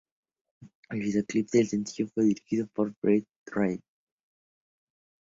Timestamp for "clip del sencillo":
1.27-2.09